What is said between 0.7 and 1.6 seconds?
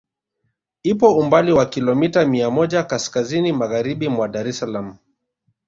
Ipo umbali